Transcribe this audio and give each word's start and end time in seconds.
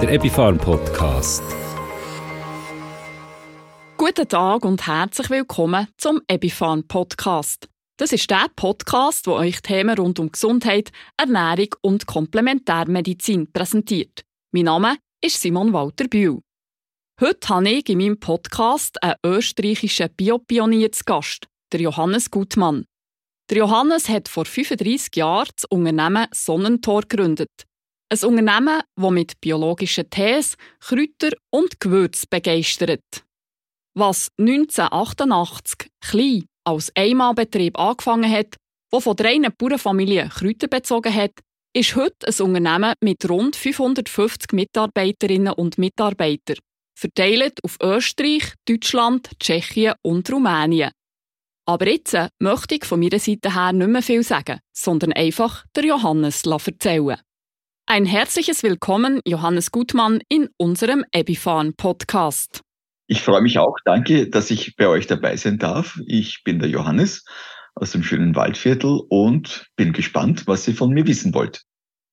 der 0.00 0.12
Epifarm 0.12 0.56
Podcast. 0.56 1.42
Guten 3.98 4.26
Tag 4.26 4.64
und 4.64 4.86
herzlich 4.86 5.28
willkommen 5.28 5.88
zum 5.98 6.22
Epifarm 6.26 6.88
Podcast. 6.88 7.68
Das 7.98 8.10
ist 8.10 8.30
der 8.30 8.46
Podcast, 8.56 9.26
wo 9.26 9.32
euch 9.32 9.60
Themen 9.60 9.98
rund 9.98 10.18
um 10.18 10.32
Gesundheit, 10.32 10.90
Ernährung 11.18 11.74
und 11.82 12.06
Komplementärmedizin 12.06 13.52
präsentiert. 13.52 14.24
Mein 14.52 14.64
Name 14.64 14.96
ist 15.22 15.38
Simon 15.38 15.74
Walter 15.74 16.08
Bühl. 16.08 16.40
Heute 17.20 17.48
habe 17.50 17.68
ich 17.68 17.88
in 17.90 17.98
meinem 17.98 18.18
Podcast 18.18 19.02
einen 19.02 19.16
österreichischen 19.22 20.08
Biopionier 20.16 20.90
zu 20.92 21.04
Gast, 21.04 21.46
der 21.72 21.82
Johannes 21.82 22.30
Gutmann. 22.30 22.86
Der 23.50 23.58
Johannes 23.58 24.08
hat 24.08 24.30
vor 24.30 24.46
35 24.46 25.16
Jahren 25.16 25.50
das 25.54 25.66
Unternehmen 25.66 26.26
Sonnentor 26.32 27.02
gegründet. 27.02 27.50
Ein 28.12 28.28
Unternehmen, 28.28 28.82
das 28.96 29.10
mit 29.12 29.40
biologischen 29.40 30.10
Tees, 30.10 30.56
Kräuter 30.80 31.30
und 31.50 31.78
Gewürz 31.78 32.26
begeistert. 32.26 33.24
Was 33.94 34.30
1988 34.36 35.88
klein 36.00 36.44
als 36.64 36.90
Einmalbetrieb 36.96 37.78
angefangen 37.78 38.28
hat, 38.28 38.56
wo 38.90 38.98
von 38.98 39.14
drei 39.14 39.38
Bauernfamilien 39.38 40.28
Kräuter 40.28 40.66
bezogen 40.66 41.14
hat, 41.14 41.30
ist 41.72 41.94
heute 41.94 42.26
ein 42.26 42.46
Unternehmen 42.46 42.94
mit 43.00 43.30
rund 43.30 43.54
550 43.54 44.54
Mitarbeiterinnen 44.54 45.52
und 45.52 45.78
Mitarbeitern, 45.78 46.58
verteilt 46.98 47.62
auf 47.62 47.76
Österreich, 47.80 48.54
Deutschland, 48.66 49.30
Tschechien 49.38 49.94
und 50.02 50.28
Rumänien. 50.32 50.90
Aber 51.64 51.88
jetzt 51.88 52.16
möchte 52.40 52.74
ich 52.74 52.84
von 52.84 52.98
meiner 52.98 53.20
Seite 53.20 53.54
her 53.54 53.72
nicht 53.72 53.86
mehr 53.86 54.02
viel 54.02 54.24
sagen, 54.24 54.58
sondern 54.76 55.12
einfach 55.12 55.64
der 55.76 55.84
Johannes 55.84 56.42
erzählen. 56.44 57.20
Ein 57.92 58.04
herzliches 58.04 58.62
Willkommen, 58.62 59.20
Johannes 59.26 59.72
Gutmann, 59.72 60.20
in 60.28 60.48
unserem 60.56 61.04
Epifan 61.10 61.74
Podcast. 61.74 62.60
Ich 63.08 63.20
freue 63.20 63.40
mich 63.42 63.58
auch. 63.58 63.74
Danke, 63.84 64.30
dass 64.30 64.52
ich 64.52 64.76
bei 64.76 64.86
euch 64.86 65.08
dabei 65.08 65.36
sein 65.36 65.58
darf. 65.58 65.98
Ich 66.06 66.44
bin 66.44 66.60
der 66.60 66.68
Johannes 66.68 67.24
aus 67.74 67.90
dem 67.90 68.04
schönen 68.04 68.36
Waldviertel 68.36 69.00
und 69.08 69.66
bin 69.74 69.92
gespannt, 69.92 70.46
was 70.46 70.68
ihr 70.68 70.76
von 70.76 70.90
mir 70.90 71.04
wissen 71.08 71.34
wollt. 71.34 71.62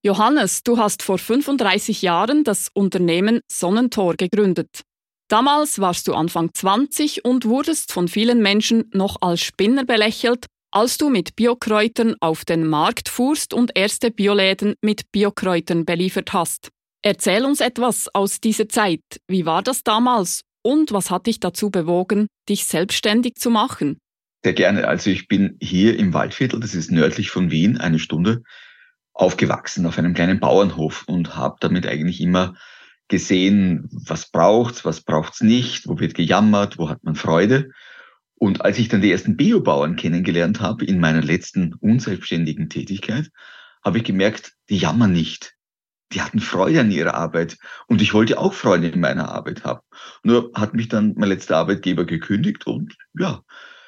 Johannes, 0.04 0.64
du 0.64 0.80
hast 0.80 1.04
vor 1.04 1.20
35 1.20 2.02
Jahren 2.02 2.44
das 2.44 2.70
Unternehmen 2.74 3.42
Sonnentor 3.48 4.16
gegründet. 4.16 4.82
Damals 5.28 5.78
warst 5.78 6.08
du 6.08 6.16
Anfang 6.16 6.56
20 6.56 7.24
und 7.24 7.46
wurdest 7.46 7.92
von 7.92 8.08
vielen 8.08 8.42
Menschen 8.42 8.90
noch 8.96 9.18
als 9.22 9.42
Spinner 9.42 9.86
belächelt, 9.86 10.48
als 10.72 10.98
du 10.98 11.10
mit 11.10 11.36
Biokräutern 11.36 12.16
auf 12.20 12.46
den 12.46 12.68
Markt 12.68 13.10
fuhrst 13.10 13.54
und 13.54 13.72
erste 13.76 14.12
Bioläden 14.12 14.76
mit 14.82 15.12
Biokräutern 15.12 15.86
beliefert 15.86 16.34
hast. 16.34 16.70
Erzähl 17.02 17.46
uns 17.46 17.62
etwas 17.62 18.08
aus 18.14 18.42
dieser 18.42 18.68
Zeit. 18.68 19.02
Wie 19.28 19.46
war 19.46 19.62
das 19.62 19.84
damals 19.84 20.42
und 20.64 20.92
was 20.92 21.10
hat 21.10 21.28
dich 21.28 21.40
dazu 21.40 21.70
bewogen, 21.70 22.28
dich 22.50 22.66
selbstständig 22.66 23.36
zu 23.36 23.50
machen? 23.50 24.00
Sehr 24.44 24.54
gerne. 24.54 24.88
Also 24.88 25.10
ich 25.10 25.28
bin 25.28 25.58
hier 25.62 25.98
im 25.98 26.14
Waldviertel, 26.14 26.60
das 26.60 26.76
ist 26.76 26.92
nördlich 26.92 27.30
von 27.30 27.52
Wien, 27.52 27.78
eine 27.78 28.00
Stunde, 28.00 28.44
aufgewachsen 29.14 29.86
auf 29.86 29.98
einem 29.98 30.14
kleinen 30.14 30.40
Bauernhof 30.40 31.06
und 31.08 31.36
habe 31.36 31.56
damit 31.60 31.88
eigentlich 31.88 32.22
immer 32.22 32.56
gesehen, 33.08 33.90
was 33.92 34.30
braucht's, 34.30 34.86
was 34.86 35.02
braucht's 35.02 35.42
nicht, 35.42 35.88
wo 35.88 36.00
wird 36.00 36.14
gejammert, 36.14 36.78
wo 36.78 36.90
hat 36.90 37.04
man 37.04 37.16
Freude. 37.16 37.72
Und 38.40 38.64
als 38.64 38.78
ich 38.78 38.88
dann 38.88 39.02
die 39.02 39.12
ersten 39.12 39.36
Biobauern 39.36 39.96
kennengelernt 39.96 40.62
habe 40.62 40.86
in 40.86 41.00
meiner 41.00 41.22
letzten 41.22 41.74
unselbstständigen 41.76 42.70
Tätigkeit, 42.70 43.32
habe 43.84 43.98
ich 43.98 44.04
gemerkt, 44.04 44.54
die 44.70 44.78
jammern 44.78 45.12
nicht. 45.12 45.56
Die 46.14 46.22
hatten 46.22 46.40
Freude 46.40 46.82
an 46.82 46.92
ihrer 46.92 47.16
Arbeit 47.16 47.58
und 47.88 48.02
ich 48.02 48.14
wollte 48.14 48.40
auch 48.40 48.54
Freude 48.54 48.88
in 48.88 49.00
meiner 49.00 49.30
Arbeit 49.30 49.66
haben. 49.66 49.82
Nur 50.24 50.52
hat 50.54 50.74
mich 50.74 50.88
dann 50.88 51.16
mein 51.18 51.30
letzter 51.30 51.58
Arbeitgeber 51.58 52.06
gekündigt 52.06 52.66
und 52.66 52.96
ja, 53.18 53.42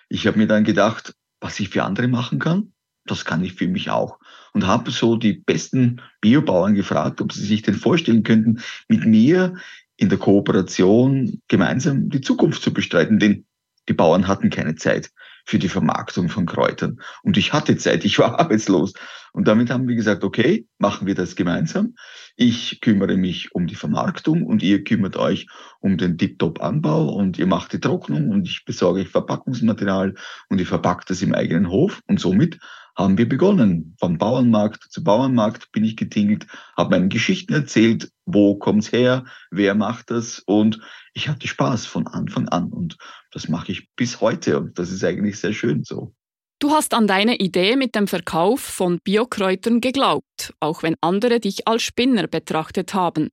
ich 0.10 0.28
habe 0.28 0.38
mir 0.38 0.48
dann 0.48 0.64
gedacht, 0.64 1.14
was 1.40 1.60
ich 1.60 1.70
für 1.70 1.84
andere 1.84 2.08
machen 2.08 2.40
kann, 2.40 2.74
das 3.06 3.24
kann 3.24 3.44
ich 3.44 3.54
für 3.54 3.68
mich 3.68 3.90
auch. 3.90 4.20
Und 4.54 4.68
habe 4.68 4.92
so 4.92 5.16
die 5.16 5.34
besten 5.34 6.02
Biobauern 6.22 6.76
gefragt, 6.76 7.22
ob 7.22 7.32
sie 7.32 7.46
sich 7.46 7.62
denn 7.62 7.76
vorstellen 7.76 8.24
könnten, 8.24 8.62
mit 8.88 9.06
mir 9.06 9.56
in 9.96 10.10
der 10.10 10.18
Kooperation 10.18 11.42
gemeinsam 11.48 12.10
die 12.10 12.22
Zukunft 12.22 12.62
zu 12.62 12.74
bestreiten. 12.74 13.20
Denn 13.20 13.46
die 13.90 13.94
Bauern 13.94 14.28
hatten 14.28 14.50
keine 14.50 14.76
Zeit 14.76 15.12
für 15.46 15.60
die 15.60 15.68
Vermarktung 15.68 16.30
von 16.30 16.46
Kräutern. 16.46 17.02
Und 17.24 17.38
ich 17.38 17.52
hatte 17.54 17.76
Zeit, 17.76 18.06
ich 18.06 18.20
war 18.20 18.40
arbeitslos. 18.40 18.94
Und 19.34 19.48
damit 19.48 19.70
haben 19.70 19.88
wir 19.88 19.96
gesagt, 19.96 20.24
okay, 20.24 20.68
machen 20.78 21.08
wir 21.08 21.16
das 21.16 21.36
gemeinsam. 21.36 21.96
Ich 22.36 22.82
kümmere 22.82 23.18
mich 23.18 23.54
um 23.54 23.68
die 23.68 23.76
Vermarktung 23.76 24.46
und 24.46 24.64
ihr 24.64 24.84
kümmert 24.84 25.18
euch 25.18 25.48
um 25.80 25.98
den 25.98 26.18
Tip-Top-Anbau 26.18 27.10
und 27.14 27.38
ihr 27.38 27.48
macht 27.48 27.74
die 27.74 27.80
Trocknung 27.80 28.30
und 28.30 28.48
ich 28.48 28.64
besorge 28.66 29.02
euch 29.02 29.10
Verpackungsmaterial 29.10 30.16
und 30.50 30.60
ihr 30.60 30.68
verpackt 30.68 31.10
das 31.10 31.22
im 31.22 31.34
eigenen 31.34 31.70
Hof. 31.70 32.02
Und 32.08 32.20
somit 32.20 32.60
haben 33.00 33.18
wir 33.18 33.30
begonnen. 33.30 33.96
Von 33.98 34.18
Bauernmarkt 34.18 34.84
zu 34.92 35.04
Bauernmarkt 35.04 35.72
bin 35.72 35.86
ich 35.86 35.96
getingelt, 35.96 36.46
habe 36.76 36.92
meine 36.92 37.08
Geschichten 37.08 37.54
erzählt, 37.54 38.12
wo 38.26 38.56
kommt's 38.56 38.92
her, 38.92 39.24
wer 39.52 39.74
macht 39.74 40.12
das 40.12 40.40
und 40.40 40.82
ich 41.14 41.30
hatte 41.30 41.48
Spaß 41.48 41.86
von 41.86 42.08
Anfang 42.08 42.50
an 42.50 42.72
und 42.72 42.98
das 43.32 43.48
mache 43.48 43.72
ich 43.72 43.88
bis 43.96 44.20
heute 44.20 44.60
und 44.60 44.78
das 44.78 44.92
ist 44.92 45.04
eigentlich 45.04 45.40
sehr 45.40 45.54
schön 45.54 45.84
so. 45.84 46.14
Du 46.60 46.72
hast 46.72 46.94
an 46.94 47.08
deine 47.08 47.38
Idee 47.38 47.78
mit 47.78 47.96
dem 47.96 48.06
Verkauf 48.06 48.60
von 48.60 49.00
Biokräutern 49.02 49.80
geglaubt, 49.80 50.54
auch 50.60 50.84
wenn 50.84 50.96
andere 51.00 51.40
dich 51.40 51.70
als 51.70 51.84
Spinner 51.84 52.28
betrachtet 52.28 52.94
haben. 52.94 53.30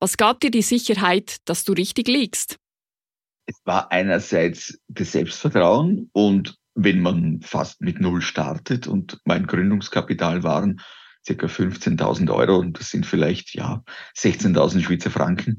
Was 0.00 0.18
gab 0.18 0.40
dir 0.40 0.50
die 0.50 0.62
Sicherheit, 0.62 1.38
dass 1.46 1.64
du 1.64 1.72
richtig 1.72 2.08
liegst? 2.08 2.56
Es 3.46 3.58
war 3.64 3.90
einerseits 3.90 4.78
das 4.88 5.12
Selbstvertrauen 5.12 6.10
und 6.12 6.57
wenn 6.80 7.00
man 7.00 7.40
fast 7.42 7.80
mit 7.80 8.00
Null 8.00 8.22
startet 8.22 8.86
und 8.86 9.18
mein 9.24 9.48
Gründungskapital 9.48 10.44
waren 10.44 10.80
circa 11.26 11.48
15.000 11.48 12.32
Euro 12.32 12.56
und 12.58 12.78
das 12.78 12.90
sind 12.90 13.04
vielleicht 13.04 13.52
ja 13.54 13.82
16.000 14.16 14.82
Schweizer 14.82 15.10
Franken. 15.10 15.58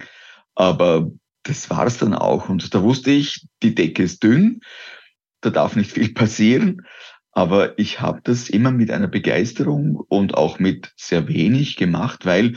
Aber 0.56 1.12
das 1.44 1.70
war 1.70 1.86
es 1.86 1.98
dann 1.98 2.14
auch. 2.14 2.48
Und 2.48 2.74
da 2.74 2.82
wusste 2.82 3.12
ich, 3.12 3.48
die 3.62 3.76
Decke 3.76 4.04
ist 4.04 4.24
dünn, 4.24 4.62
da 5.42 5.50
darf 5.50 5.76
nicht 5.76 5.92
viel 5.92 6.14
passieren. 6.14 6.84
Aber 7.32 7.78
ich 7.78 8.00
habe 8.00 8.22
das 8.24 8.50
immer 8.50 8.72
mit 8.72 8.90
einer 8.90 9.10
Begeisterung 9.10 9.98
und 9.98 10.36
auch 10.36 10.58
mit 10.58 10.94
sehr 10.96 11.28
wenig 11.28 11.76
gemacht, 11.76 12.26
weil 12.26 12.56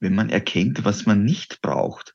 wenn 0.00 0.14
man 0.14 0.30
erkennt, 0.30 0.84
was 0.84 1.04
man 1.04 1.24
nicht 1.24 1.60
braucht, 1.60 2.14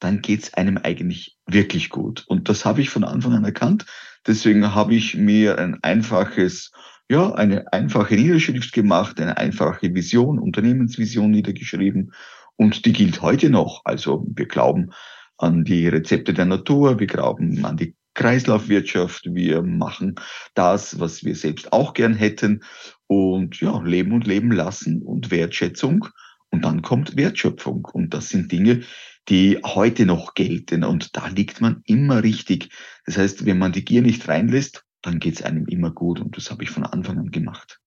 dann 0.00 0.22
geht's 0.22 0.54
einem 0.54 0.78
eigentlich 0.78 1.36
wirklich 1.46 1.90
gut. 1.90 2.24
Und 2.26 2.48
das 2.48 2.64
habe 2.64 2.80
ich 2.80 2.90
von 2.90 3.04
Anfang 3.04 3.32
an 3.32 3.44
erkannt. 3.44 3.86
Deswegen 4.26 4.74
habe 4.74 4.94
ich 4.94 5.16
mir 5.16 5.58
ein 5.58 5.78
einfaches, 5.82 6.72
ja, 7.08 7.32
eine 7.34 7.72
einfache 7.72 8.14
Niederschrift 8.14 8.72
gemacht, 8.72 9.20
eine 9.20 9.36
einfache 9.36 9.94
Vision, 9.94 10.38
Unternehmensvision 10.38 11.30
niedergeschrieben. 11.30 12.12
Und 12.56 12.84
die 12.84 12.92
gilt 12.92 13.22
heute 13.22 13.50
noch. 13.50 13.82
Also 13.84 14.26
wir 14.34 14.46
glauben 14.46 14.90
an 15.36 15.64
die 15.64 15.88
Rezepte 15.88 16.34
der 16.34 16.46
Natur, 16.46 16.98
wir 16.98 17.06
glauben 17.06 17.64
an 17.64 17.76
die 17.76 17.94
Kreislaufwirtschaft, 18.14 19.32
wir 19.32 19.62
machen 19.62 20.16
das, 20.54 20.98
was 20.98 21.22
wir 21.24 21.36
selbst 21.36 21.72
auch 21.72 21.94
gern 21.94 22.14
hätten 22.14 22.64
und 23.06 23.60
ja, 23.60 23.80
leben 23.80 24.12
und 24.12 24.26
leben 24.26 24.50
lassen 24.50 25.02
und 25.02 25.30
Wertschätzung 25.30 26.08
und 26.50 26.64
dann 26.64 26.82
kommt 26.82 27.16
Wertschöpfung 27.16 27.84
und 27.84 28.14
das 28.14 28.28
sind 28.30 28.50
Dinge, 28.50 28.82
die 29.28 29.58
heute 29.64 30.06
noch 30.06 30.34
gelten. 30.34 30.84
Und 30.84 31.16
da 31.16 31.28
liegt 31.28 31.60
man 31.60 31.82
immer 31.84 32.22
richtig. 32.22 32.70
Das 33.04 33.16
heißt, 33.16 33.46
wenn 33.46 33.58
man 33.58 33.72
die 33.72 33.84
Gier 33.84 34.02
nicht 34.02 34.28
reinlässt, 34.28 34.84
dann 35.02 35.20
geht 35.20 35.34
es 35.34 35.42
einem 35.42 35.66
immer 35.66 35.90
gut. 35.90 36.20
Und 36.20 36.36
das 36.36 36.50
habe 36.50 36.64
ich 36.64 36.70
von 36.70 36.84
Anfang 36.84 37.18
an 37.18 37.30
gemacht. 37.30 37.78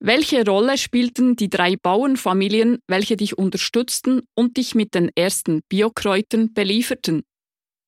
Welche 0.00 0.44
Rolle 0.44 0.78
spielten 0.78 1.34
die 1.34 1.50
drei 1.50 1.74
Bauernfamilien, 1.76 2.78
welche 2.86 3.16
dich 3.16 3.36
unterstützten 3.36 4.22
und 4.34 4.56
dich 4.56 4.76
mit 4.76 4.94
den 4.94 5.10
ersten 5.16 5.62
Biokräutern 5.68 6.52
belieferten? 6.54 7.22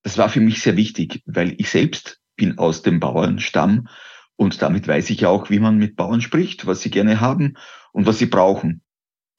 Das 0.03 0.17
war 0.17 0.27
für 0.27 0.41
mich 0.41 0.61
sehr 0.61 0.75
wichtig, 0.75 1.21
weil 1.25 1.55
ich 1.57 1.69
selbst 1.69 2.19
bin 2.35 2.57
aus 2.57 2.81
dem 2.81 2.99
Bauernstamm 2.99 3.87
und 4.35 4.61
damit 4.61 4.87
weiß 4.87 5.09
ich 5.11 5.25
auch, 5.25 5.49
wie 5.49 5.59
man 5.59 5.77
mit 5.77 5.95
Bauern 5.95 6.19
spricht, 6.19 6.65
was 6.65 6.81
sie 6.81 6.89
gerne 6.89 7.21
haben 7.21 7.57
und 7.93 8.07
was 8.07 8.17
sie 8.17 8.25
brauchen. 8.25 8.81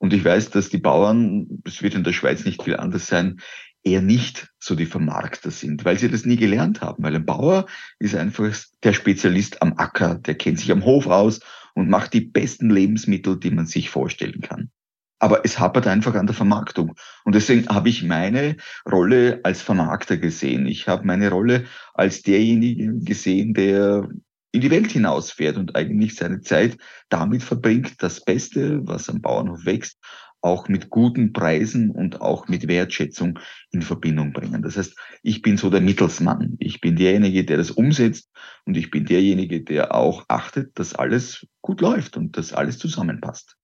Und 0.02 0.12
ich 0.12 0.25
weiß, 0.25 0.50
dass 0.50 0.69
die 0.69 0.78
Bauern, 0.78 1.46
es 1.64 1.81
wird 1.81 1.94
in 1.94 2.02
der 2.02 2.12
Schweiz 2.12 2.44
nicht 2.44 2.60
viel 2.60 2.76
anders 2.76 3.06
sein, 3.06 3.38
eher 3.84 4.02
nicht 4.02 4.52
so 4.58 4.75
die 4.75 4.87
Vermarkter 4.87 5.52
sind, 5.52 5.84
weil 5.84 5.96
sie 5.96 6.08
das 6.08 6.25
nie 6.25 6.34
gelernt 6.34 6.81
haben. 6.81 7.04
Weil 7.04 7.14
ein 7.14 7.25
Bauer 7.25 7.66
ist 8.00 8.16
einfach 8.16 8.52
der 8.82 8.94
Spezialist 8.94 9.62
am 9.62 9.75
Acker, 9.76 10.16
der 10.16 10.34
kennt 10.34 10.58
sich 10.58 10.72
am 10.72 10.84
Hof 10.84 11.06
aus 11.06 11.38
und 11.75 11.88
macht 11.88 12.14
die 12.14 12.20
besten 12.20 12.69
Lebensmittel, 12.69 13.38
die 13.38 13.52
man 13.52 13.66
sich 13.66 13.90
vorstellen 13.90 14.40
kann. 14.40 14.72
Aber 15.20 15.44
es 15.44 15.60
hapert 15.60 15.87
einfach 15.87 16.16
an 16.16 16.26
der 16.26 16.34
Vermarktung. 16.34 16.96
Und 17.25 17.37
deswegen 17.37 17.69
habe 17.69 17.88
ich 17.88 18.02
meine 18.02 18.56
Rolle 18.90 19.38
als 19.44 19.62
Vermarkter 19.62 20.16
gesehen. 20.16 20.66
Ich 20.66 20.88
habe 20.88 21.06
meine 21.06 21.31
Rolle 21.31 21.66
als 21.94 22.22
derjenige 22.22 22.93
gesehen, 23.05 23.55
der 23.55 24.08
in 24.52 24.60
die 24.60 24.70
Welt 24.70 24.93
hinausfährt 24.93 25.56
und 25.56 25.75
eigentlich 25.75 26.14
seine 26.14 26.40
Zeit 26.40 26.76
damit 27.08 27.43
verbringt, 27.43 28.02
das 28.02 28.25
Beste, 28.25 28.87
was 28.87 29.08
am 29.08 29.20
Bauernhof 29.20 29.64
wächst, 29.64 29.99
auch 30.43 30.69
mit 30.69 30.90
guten 30.90 31.32
Preisen 31.32 31.90
und 31.90 32.20
auch 32.20 32.49
mit 32.49 32.69
Wertschätzung 32.69 33.38
in 33.70 33.82
Verbindung 33.82 34.32
bringen. 34.32 34.62
Das 34.62 34.76
heißt, 34.76 34.94
ich 35.22 35.40
bin 35.40 35.56
so 35.56 35.70
der 35.70 35.81
Mittelsmann. 35.81 36.56
Ich 36.58 36.81
bin 36.81 36.96
derjenige, 36.96 37.44
der 37.44 37.56
das 37.56 37.70
umsetzt 37.70 38.28
und 38.66 38.76
ich 38.76 38.90
bin 38.90 39.06
derjenige, 39.06 39.62
der 39.62 39.94
auch 39.94 40.25
achtet, 40.28 40.78
dass 40.78 40.94
alles 40.94 41.46
gut 41.62 41.81
läuft 41.81 42.16
und 42.16 42.37
dass 42.37 42.52
alles 42.52 42.78
zusammenpasst. 42.78 43.56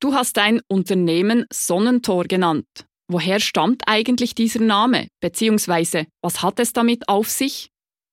Du 0.00 0.14
hast 0.14 0.36
dein 0.36 0.60
Unternehmen 0.68 1.46
Sonnentor 1.52 2.24
genannt. 2.24 2.66
Woher 3.08 3.40
stammt 3.40 3.82
eigentlich 3.86 4.34
dieser 4.34 4.60
Name? 4.60 5.08
Beziehungsweise, 5.20 6.06
was 6.22 6.42
hat 6.42 6.60
es 6.60 6.72
damit 6.72 7.08
auf 7.08 7.28
sich? 7.28 7.71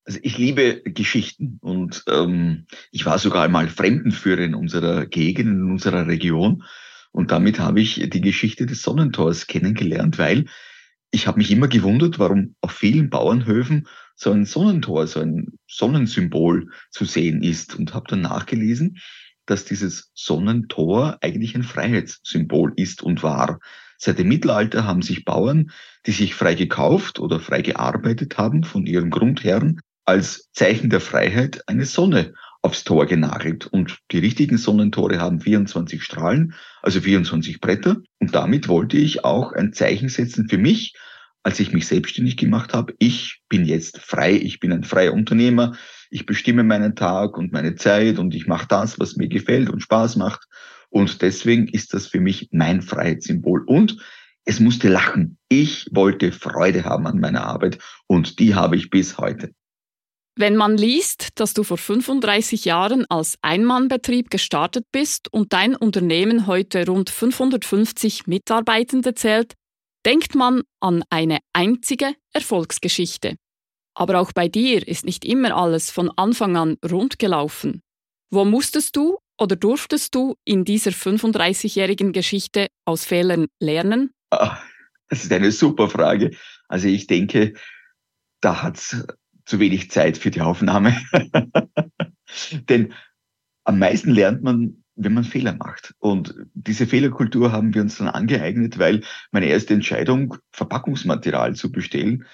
Also 0.10 0.22
ich 0.24 0.40
liebe 0.40 0.82
Geschichten 0.82 1.60
und 1.62 2.04
ähm, 2.10 2.66
ich 2.90 3.06
war 3.06 3.20
sogar 3.20 3.44
einmal 3.44 3.68
Fremdenführer 3.68 4.40
in 4.40 4.56
unserer 4.56 5.06
Gegend, 5.06 5.50
in 5.50 5.70
unserer 5.70 6.08
Region. 6.08 6.64
Und 7.12 7.30
damit 7.30 7.60
habe 7.60 7.80
ich 7.80 8.10
die 8.10 8.22
Geschichte 8.22 8.66
des 8.66 8.82
Sonnentors 8.82 9.46
kennengelernt, 9.46 10.18
weil 10.18 10.46
ich 11.12 11.28
habe 11.28 11.38
mich 11.38 11.52
immer 11.52 11.68
gewundert, 11.68 12.18
warum 12.18 12.56
auf 12.60 12.72
vielen 12.72 13.12
Bauernhöfen 13.12 13.88
so 14.16 14.32
ein 14.32 14.46
Sonnentor, 14.46 15.06
so 15.06 15.20
ein 15.20 15.60
Sonnensymbol 15.68 16.72
zu 16.90 17.06
sehen 17.06 17.44
ist 17.44 17.76
und 17.76 17.94
habe 17.94 18.08
dann 18.10 18.22
nachgelesen, 18.22 18.98
dass 19.46 19.64
dieses 19.66 20.10
Sonnentor 20.16 21.20
eigentlich 21.22 21.54
ein 21.54 21.62
Freiheitssymbol 21.62 22.74
ist 22.78 23.04
und 23.04 23.22
war. 23.22 23.60
Seit 24.00 24.18
dem 24.18 24.30
Mittelalter 24.30 24.86
haben 24.86 25.04
sich 25.04 25.24
Bauern, 25.24 25.70
die 26.08 26.14
sich 26.14 26.34
frei 26.34 26.56
gekauft 26.56 27.20
oder 27.20 27.40
frei 27.40 27.62
gearbeitet 27.62 28.40
haben 28.40 28.64
von 28.64 28.88
ihren 28.88 29.12
Grundherren, 29.12 29.82
als 30.10 30.50
Zeichen 30.54 30.90
der 30.90 31.02
Freiheit 31.02 31.62
eine 31.68 31.86
Sonne 31.86 32.34
aufs 32.64 32.84
Tor 32.84 33.06
genagelt. 33.06 33.68
Und 33.68 34.00
die 34.10 34.18
richtigen 34.18 34.58
Sonnentore 34.58 35.20
haben 35.20 35.40
24 35.40 36.04
Strahlen, 36.04 36.56
also 36.82 37.00
24 37.00 37.62
Bretter. 37.62 37.98
Und 38.18 38.34
damit 38.34 38.68
wollte 38.68 38.98
ich 38.98 39.24
auch 39.24 39.54
ein 39.54 39.72
Zeichen 39.72 40.10
setzen 40.10 40.50
für 40.50 40.58
mich, 40.58 40.96
als 41.44 41.60
ich 41.60 41.74
mich 41.74 41.86
selbstständig 41.86 42.38
gemacht 42.38 42.74
habe. 42.74 42.96
Ich 42.98 43.42
bin 43.50 43.66
jetzt 43.66 44.00
frei, 44.00 44.34
ich 44.34 44.60
bin 44.60 44.74
ein 44.74 44.84
freier 44.84 45.14
Unternehmer, 45.14 45.78
ich 46.10 46.26
bestimme 46.26 46.64
meinen 46.64 46.96
Tag 46.96 47.38
und 47.38 47.54
meine 47.54 47.76
Zeit 47.76 48.18
und 48.18 48.34
ich 48.34 48.48
mache 48.48 48.68
das, 48.68 49.00
was 49.00 49.16
mir 49.16 49.28
gefällt 49.28 49.70
und 49.70 49.82
Spaß 49.82 50.16
macht. 50.16 50.48
Und 50.90 51.22
deswegen 51.22 51.68
ist 51.68 51.94
das 51.94 52.08
für 52.08 52.20
mich 52.20 52.50
mein 52.52 52.82
Freiheitssymbol. 52.82 53.64
Und 53.68 53.98
es 54.44 54.60
musste 54.60 54.90
lachen. 54.90 55.38
Ich 55.50 55.88
wollte 55.92 56.32
Freude 56.32 56.84
haben 56.84 57.06
an 57.06 57.20
meiner 57.20 57.44
Arbeit 57.44 57.78
und 58.08 58.40
die 58.40 58.56
habe 58.56 58.76
ich 58.76 58.90
bis 58.90 59.20
heute. 59.20 59.52
Wenn 60.40 60.56
man 60.56 60.78
liest, 60.78 61.38
dass 61.38 61.54
du 61.54 61.66
vor 61.66 61.78
35 61.78 62.64
Jahren 62.64 63.06
als 63.10 63.38
Einmannbetrieb 63.42 64.30
gestartet 64.30 64.86
bist 64.90 65.28
und 65.34 65.52
dein 65.52 65.76
Unternehmen 65.76 66.48
heute 66.48 66.86
rund 66.86 67.10
550 67.10 68.26
Mitarbeitende 68.26 69.14
zählt, 69.16 69.56
denkt 70.06 70.36
man 70.36 70.62
an 70.80 71.04
eine 71.10 71.40
einzige 71.52 72.14
Erfolgsgeschichte. 72.32 73.36
Aber 73.94 74.22
auch 74.22 74.32
bei 74.32 74.48
dir 74.48 74.88
ist 74.88 75.04
nicht 75.04 75.26
immer 75.26 75.58
alles 75.58 75.92
von 75.92 76.10
Anfang 76.16 76.56
an 76.56 76.78
rund 76.90 77.20
gelaufen. 77.20 77.82
Wo 78.32 78.46
musstest 78.46 78.96
du 78.96 79.18
oder 79.38 79.58
durftest 79.58 80.16
du 80.16 80.36
in 80.46 80.64
dieser 80.64 80.92
35-jährigen 80.92 82.14
Geschichte 82.14 82.68
aus 82.86 83.04
Fehlern 83.04 83.48
lernen? 83.60 84.12
Ah, 84.30 84.58
das 85.10 85.26
ist 85.26 85.34
eine 85.34 85.52
super 85.52 85.90
Frage. 85.90 86.32
Also 86.70 86.88
ich 86.88 87.08
denke, 87.08 87.56
da 88.40 88.64
hat 88.64 88.78
es 88.78 89.06
zu 89.50 89.60
wenig 89.60 89.90
Zeit 89.90 90.18
für 90.18 90.30
die 90.30 90.42
Aufnahme. 90.42 90.96
Denn 92.70 92.94
am 93.64 93.80
meisten 93.80 94.12
lernt 94.12 94.44
man, 94.44 94.84
wenn 94.96 95.14
man 95.16 95.24
Fehler 95.24 95.54
macht. 95.54 95.96
Und 95.98 96.36
diese 96.54 96.86
Fehlerkultur 96.86 97.52
haben 97.52 97.74
wir 97.74 97.82
uns 97.82 97.98
dann 97.98 98.10
angeeignet, 98.10 98.78
weil 98.78 99.02
meine 99.32 99.48
erste 99.48 99.74
Entscheidung, 99.74 100.36
Verpackungsmaterial 100.52 101.56
zu 101.56 101.72
bestellen, 101.72 102.26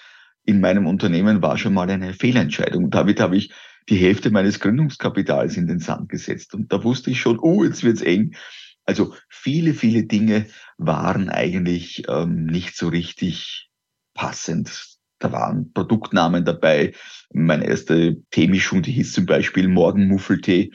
in 0.43 0.59
meinem 0.59 0.87
Unternehmen 0.87 1.41
war 1.41 1.57
schon 1.57 1.73
mal 1.73 1.89
eine 1.89 2.13
Fehlentscheidung. 2.13 2.89
Damit 2.91 3.21
habe 3.21 3.37
ich 3.37 3.53
die 3.87 3.95
Hälfte 3.95 4.29
meines 4.29 4.59
Gründungskapitals 4.59 5.55
in 5.55 5.67
den 5.67 5.79
Sand 5.79 6.09
gesetzt. 6.09 6.53
Und 6.53 6.73
da 6.73 6.83
wusste 6.83 7.11
ich 7.11 7.21
schon, 7.21 7.39
oh, 7.39 7.63
jetzt 7.63 7.83
wird's 7.83 8.01
eng. 8.01 8.35
Also 8.83 9.15
viele, 9.29 9.73
viele 9.73 10.03
Dinge 10.03 10.47
waren 10.77 11.29
eigentlich 11.29 12.03
ähm, 12.09 12.45
nicht 12.45 12.75
so 12.75 12.89
richtig 12.89 13.69
passend 14.13 14.94
da 15.19 15.31
waren 15.31 15.71
Produktnamen 15.73 16.45
dabei. 16.45 16.93
Meine 17.33 17.65
erste 17.65 18.17
Teemischung, 18.31 18.81
die 18.81 18.91
hieß 18.91 19.13
zum 19.13 19.25
Beispiel 19.25 19.67
Morgenmuffeltee. 19.67 20.71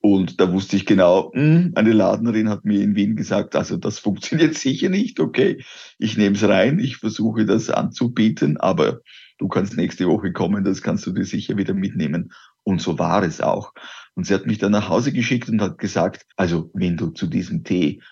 Und 0.00 0.38
da 0.38 0.52
wusste 0.52 0.76
ich 0.76 0.84
genau, 0.84 1.32
mh, 1.34 1.42
hm, 1.42 1.72
eine 1.76 1.92
Ladnerin 1.92 2.50
hat 2.50 2.66
mir 2.66 2.82
in 2.82 2.94
Wien 2.94 3.16
gesagt, 3.16 3.56
also 3.56 3.78
das 3.78 3.98
funktioniert 3.98 4.54
sicher 4.58 4.90
nicht. 4.90 5.18
Okay, 5.18 5.64
ich 5.98 6.18
nehme 6.18 6.36
es 6.36 6.46
rein, 6.46 6.78
ich 6.78 6.98
versuche 6.98 7.46
das 7.46 7.70
anzubieten, 7.70 8.58
aber 8.58 9.00
du 9.38 9.48
kannst 9.48 9.76
nächste 9.76 10.06
Woche 10.06 10.32
kommen, 10.32 10.62
das 10.62 10.82
kannst 10.82 11.06
du 11.06 11.12
dir 11.12 11.24
sicher 11.24 11.56
wieder 11.56 11.72
mitnehmen. 11.72 12.32
Und 12.64 12.82
so 12.82 12.98
war 12.98 13.22
es 13.22 13.40
auch. 13.40 13.72
Und 14.14 14.26
sie 14.26 14.34
hat 14.34 14.46
mich 14.46 14.58
dann 14.58 14.72
nach 14.72 14.88
Hause 14.88 15.12
geschickt 15.12 15.48
und 15.48 15.62
hat 15.62 15.78
gesagt, 15.78 16.26
also 16.36 16.70
wenn 16.74 16.96
du 16.96 17.08
zu 17.08 17.26
diesem 17.26 17.64
Tee 17.64 18.02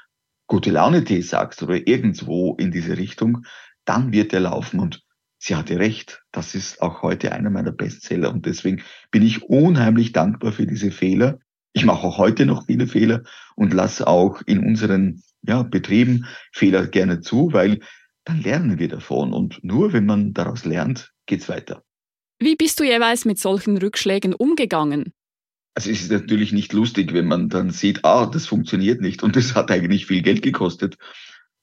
gute 0.47 0.71
Laune 0.71 1.05
Tee 1.05 1.21
sagst 1.21 1.63
oder 1.63 1.87
irgendwo 1.87 2.57
in 2.57 2.71
diese 2.71 2.97
Richtung, 2.97 3.45
dann 3.85 4.13
wird 4.13 4.33
er 4.33 4.41
laufen. 4.41 4.81
Und 4.81 5.02
sie 5.43 5.57
hatte 5.57 5.79
recht. 5.79 6.23
Das 6.31 6.55
ist 6.55 6.81
auch 6.81 7.03
heute 7.03 7.33
einer 7.33 7.51
meiner 7.51 7.73
Bestseller 7.73 8.33
und 8.33 8.47
deswegen 8.47 8.83
bin 9.11 9.23
ich 9.23 9.43
unheimlich 9.43 10.13
dankbar 10.13 10.53
für 10.53 10.67
diese 10.67 10.91
Fehler. 10.91 11.41
Ich 11.73 11.85
mache 11.85 12.07
auch 12.07 12.19
heute 12.19 12.47
noch 12.47 12.67
viele 12.67 12.87
Fehler 12.87 13.25
und 13.57 13.75
lasse 13.75 14.07
auch 14.07 14.43
in 14.47 14.61
unseren 14.61 15.23
ja, 15.43 15.63
Betrieben 15.65 16.27
Fehler 16.53 16.87
gerne 16.87 17.21
zu, 17.21 17.53
weil 17.53 17.81
dann 18.25 18.41
lernen 18.41 18.79
wir 18.79 18.89
davon 18.89 19.33
und 19.33 19.65
nur 19.65 19.93
wenn 19.93 20.07
man 20.07 20.33
daraus 20.33 20.65
lernt, 20.65 21.13
geht's 21.27 21.49
weiter. 21.49 21.83
Wie 22.39 22.55
bist 22.55 22.79
du 22.79 22.85
jeweils 22.85 23.25
mit 23.25 23.39
solchen 23.39 23.77
Rückschlägen 23.77 24.35
umgegangen? 24.35 25.13
Also 25.75 25.91
es 25.91 26.03
ist 26.03 26.13
natürlich 26.13 26.53
nicht 26.53 26.73
lustig, 26.73 27.13
wenn 27.15 27.27
man 27.27 27.49
dann 27.49 27.71
sieht, 27.71 28.05
ah, 28.05 28.27
das 28.27 28.47
funktioniert 28.47 29.01
nicht 29.01 29.23
und 29.23 29.35
das 29.35 29.57
hat 29.57 29.71
eigentlich 29.71 30.07
viel 30.07 30.23
Geld 30.23 30.43
gekostet. 30.43 30.99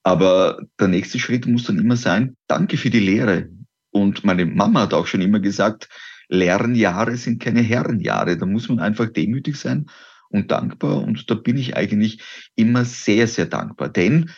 Aber 0.04 0.60
der 0.80 0.88
nächste 0.88 1.20
Schritt 1.20 1.46
muss 1.46 1.66
dann 1.66 1.78
immer 1.78 1.96
sein, 1.96 2.36
danke 2.48 2.76
für 2.76 2.90
die 2.90 3.00
Lehre. 3.00 3.50
Und 3.92 4.24
meine 4.24 4.46
Mama 4.46 4.82
hat 4.82 4.94
auch 4.94 5.08
schon 5.08 5.22
immer 5.22 5.40
gesagt, 5.40 5.90
Lernjahre 6.28 7.18
sind 7.18 7.42
keine 7.42 7.62
Herrenjahre. 7.62 8.38
Da 8.38 8.46
muss 8.46 8.70
man 8.70 8.80
einfach 8.80 9.10
demütig 9.10 9.58
sein 9.58 9.88
und 10.30 10.52
dankbar. 10.52 11.02
Und 11.02 11.30
da 11.30 11.36
bin 11.36 11.58
ich 11.58 11.76
eigentlich 11.76 12.22
immer 12.56 12.86
sehr, 12.86 13.28
sehr 13.28 13.48
dankbar. 13.48 13.90
Denn 13.90 14.30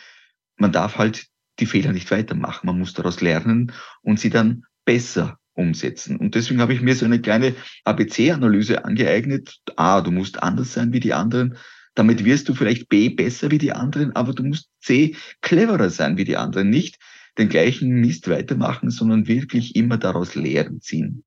man 0.56 0.72
darf 0.72 0.98
halt 0.98 1.26
die 1.60 1.66
Fehler 1.66 1.92
nicht 1.92 2.10
weitermachen. 2.10 2.66
Man 2.66 2.78
muss 2.78 2.94
daraus 2.94 3.20
lernen 3.20 3.72
und 4.00 4.18
sie 4.18 4.30
dann 4.30 4.64
besser 4.84 5.38
umsetzen. 5.54 6.16
Und 6.16 6.34
deswegen 6.34 6.60
habe 6.60 6.72
ich 6.72 6.80
mir 6.80 6.94
so 6.94 7.04
eine 7.04 7.20
kleine 7.20 7.54
ABC-Analyse 7.84 8.84
angeeignet. 8.84 9.60
A, 9.76 10.00
du 10.00 10.10
musst 10.10 10.42
anders 10.42 10.72
sein 10.72 10.92
wie 10.92 11.00
die 11.00 11.12
anderen. 11.12 11.56
Damit 11.94 12.24
wirst 12.24 12.48
du 12.48 12.54
vielleicht 12.54 12.88
B 12.88 13.10
besser 13.10 13.50
wie 13.50 13.58
die 13.58 13.72
anderen, 13.72 14.16
aber 14.16 14.32
du 14.32 14.44
musst 14.44 14.70
C 14.80 15.14
cleverer 15.42 15.90
sein 15.90 16.16
wie 16.16 16.24
die 16.24 16.38
anderen. 16.38 16.70
Nicht 16.70 16.98
den 17.38 17.48
gleichen 17.48 17.88
Mist 18.00 18.28
weitermachen, 18.28 18.90
sondern 18.90 19.26
wirklich 19.26 19.76
immer 19.76 19.96
daraus 19.96 20.34
Lehren 20.34 20.80
ziehen. 20.80 21.24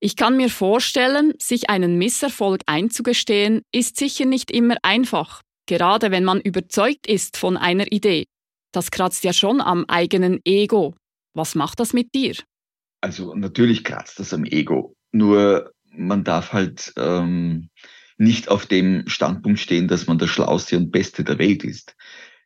Ich 0.00 0.14
kann 0.14 0.36
mir 0.36 0.48
vorstellen, 0.48 1.34
sich 1.40 1.70
einen 1.70 1.98
Misserfolg 1.98 2.62
einzugestehen, 2.66 3.62
ist 3.72 3.96
sicher 3.96 4.26
nicht 4.26 4.50
immer 4.50 4.76
einfach, 4.82 5.42
gerade 5.66 6.10
wenn 6.10 6.24
man 6.24 6.40
überzeugt 6.40 7.06
ist 7.08 7.36
von 7.36 7.56
einer 7.56 7.90
Idee. 7.90 8.26
Das 8.72 8.90
kratzt 8.90 9.24
ja 9.24 9.32
schon 9.32 9.60
am 9.60 9.86
eigenen 9.88 10.40
Ego. 10.44 10.94
Was 11.34 11.54
macht 11.54 11.80
das 11.80 11.92
mit 11.92 12.14
dir? 12.14 12.34
Also 13.00 13.34
natürlich 13.34 13.82
kratzt 13.82 14.20
das 14.20 14.32
am 14.34 14.44
Ego. 14.44 14.94
Nur 15.10 15.72
man 15.90 16.22
darf 16.22 16.52
halt 16.52 16.92
ähm, 16.96 17.70
nicht 18.18 18.48
auf 18.48 18.66
dem 18.66 19.08
Standpunkt 19.08 19.58
stehen, 19.58 19.88
dass 19.88 20.06
man 20.06 20.18
der 20.18 20.26
Schlauste 20.26 20.76
und 20.76 20.90
Beste 20.90 21.24
der 21.24 21.38
Welt 21.38 21.64
ist. 21.64 21.96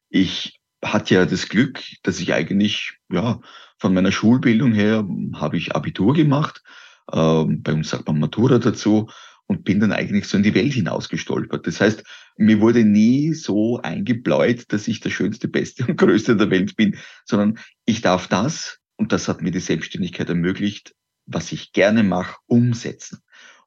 Ich 0.09 0.61
hat 0.85 1.11
ja 1.11 1.27
das 1.27 1.49
Glück, 1.49 1.81
dass 2.03 2.21
ich 2.21 2.33
eigentlich, 2.35 2.99
ja, 3.11 3.41
von 3.79 3.95
meiner 3.95 4.13
Schulbildung 4.13 4.73
her 4.73 5.07
habe 5.35 5.57
ich 5.57 5.75
Abitur 5.75 6.15
gemacht, 6.15 6.63
äh, 7.11 7.45
bei 7.45 7.73
uns 7.73 7.91
sagt 7.91 8.07
man 8.07 8.21
Matura 8.21 8.59
dazu 8.59 9.09
und 9.47 9.65
bin 9.65 9.81
dann 9.81 9.93
eigentlich 9.93 10.27
so 10.27 10.37
in 10.37 10.43
die 10.43 10.55
Welt 10.55 10.73
hinausgestolpert. 10.73 11.67
Das 11.67 11.81
heißt, 11.81 12.05
mir 12.37 12.61
wurde 12.61 12.85
nie 12.85 13.35
so 13.35 13.81
eingebläut, 13.83 14.73
dass 14.73 14.89
ich 14.89 15.01
der 15.01 15.11
schönste, 15.11 15.49
beste 15.49 15.87
und 15.87 15.97
größte 15.97 16.37
der 16.37 16.51
Welt 16.51 16.77
bin, 16.77 16.97
sondern 17.25 17.59
ich 17.85 18.01
darf 18.01 18.29
das, 18.29 18.79
und 18.97 19.13
das 19.13 19.29
hat 19.29 19.43
mir 19.43 19.51
die 19.51 19.61
Selbstständigkeit 19.61 20.29
ermöglicht, 20.29 20.95
was 21.27 21.53
ich 21.53 21.73
gerne 21.73 22.03
mache, 22.03 22.37
umsetzen. 22.47 23.19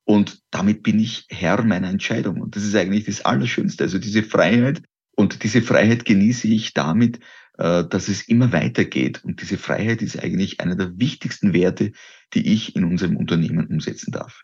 Und 0.05 0.39
damit 0.51 0.83
bin 0.83 0.99
ich 0.99 1.25
Herr 1.29 1.63
meiner 1.63 1.89
Entscheidung. 1.89 2.39
Und 2.39 2.55
das 2.55 2.63
ist 2.63 2.75
eigentlich 2.75 3.05
das 3.05 3.25
Allerschönste. 3.25 3.83
Also 3.83 3.97
diese 3.97 4.23
Freiheit, 4.23 4.81
und 5.15 5.43
diese 5.43 5.61
Freiheit 5.61 6.05
genieße 6.05 6.47
ich 6.47 6.73
damit, 6.73 7.19
äh, 7.57 7.85
dass 7.85 8.07
es 8.07 8.27
immer 8.27 8.51
weitergeht. 8.51 9.23
Und 9.23 9.41
diese 9.41 9.57
Freiheit 9.57 10.01
ist 10.01 10.21
eigentlich 10.21 10.59
einer 10.59 10.75
der 10.75 10.97
wichtigsten 10.97 11.53
Werte, 11.53 11.91
die 12.33 12.53
ich 12.53 12.75
in 12.75 12.83
unserem 12.83 13.17
Unternehmen 13.17 13.67
umsetzen 13.67 14.11
darf. 14.11 14.43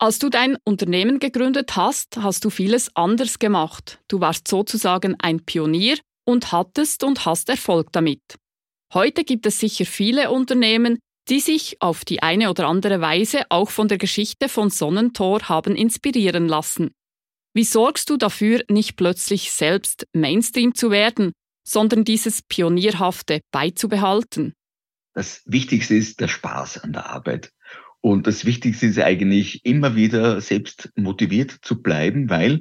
Als 0.00 0.18
du 0.18 0.28
dein 0.28 0.56
Unternehmen 0.64 1.18
gegründet 1.18 1.74
hast, 1.74 2.18
hast 2.18 2.44
du 2.44 2.50
vieles 2.50 2.94
anders 2.94 3.38
gemacht. 3.38 3.98
Du 4.08 4.20
warst 4.20 4.46
sozusagen 4.46 5.16
ein 5.18 5.44
Pionier 5.44 5.96
und 6.24 6.52
hattest 6.52 7.02
und 7.02 7.24
hast 7.24 7.48
Erfolg 7.48 7.92
damit. 7.92 8.36
Heute 8.94 9.24
gibt 9.24 9.44
es 9.46 9.58
sicher 9.58 9.86
viele 9.86 10.30
Unternehmen, 10.30 10.98
die 11.28 11.40
sich 11.40 11.76
auf 11.80 12.04
die 12.04 12.22
eine 12.22 12.48
oder 12.48 12.68
andere 12.68 13.00
Weise 13.00 13.42
auch 13.48 13.70
von 13.70 13.88
der 13.88 13.98
Geschichte 13.98 14.48
von 14.48 14.70
Sonnentor 14.70 15.48
haben 15.48 15.74
inspirieren 15.74 16.46
lassen. 16.48 16.90
Wie 17.54 17.64
sorgst 17.64 18.10
du 18.10 18.16
dafür, 18.16 18.62
nicht 18.68 18.96
plötzlich 18.96 19.52
selbst 19.52 20.06
Mainstream 20.12 20.74
zu 20.74 20.90
werden, 20.90 21.32
sondern 21.66 22.04
dieses 22.04 22.42
Pionierhafte 22.42 23.40
beizubehalten? 23.50 24.54
Das 25.14 25.42
Wichtigste 25.46 25.94
ist 25.94 26.20
der 26.20 26.28
Spaß 26.28 26.78
an 26.78 26.92
der 26.92 27.10
Arbeit. 27.10 27.52
Und 28.00 28.26
das 28.26 28.44
Wichtigste 28.44 28.86
ist 28.86 28.98
eigentlich 28.98 29.64
immer 29.64 29.96
wieder 29.96 30.40
selbst 30.40 30.90
motiviert 30.94 31.58
zu 31.62 31.82
bleiben, 31.82 32.30
weil 32.30 32.60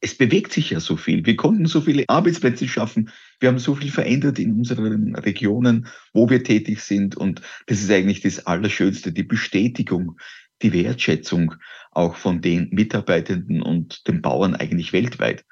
es 0.00 0.16
bewegt 0.16 0.52
sich 0.52 0.70
ja 0.70 0.80
so 0.80 0.96
viel. 0.96 1.26
Wir 1.26 1.36
konnten 1.36 1.66
so 1.66 1.80
viele 1.80 2.04
Arbeitsplätze 2.06 2.68
schaffen. 2.68 3.10
Wir 3.40 3.48
haben 3.48 3.58
so 3.58 3.74
viel 3.74 3.90
verändert 3.90 4.38
in 4.38 4.52
unseren 4.52 5.16
Regionen, 5.16 5.88
wo 6.12 6.30
wir 6.30 6.44
tätig 6.44 6.80
sind. 6.82 7.16
Und 7.16 7.42
das 7.66 7.80
ist 7.80 7.90
eigentlich 7.90 8.20
das 8.20 8.46
Allerschönste, 8.46 9.12
die 9.12 9.24
Bestätigung, 9.24 10.16
die 10.62 10.72
Wertschätzung 10.72 11.54
auch 11.90 12.16
von 12.16 12.40
den 12.40 12.68
Mitarbeitenden 12.70 13.62
und 13.62 14.06
den 14.08 14.22
Bauern 14.22 14.54
eigentlich 14.54 14.92
weltweit. 14.92 15.44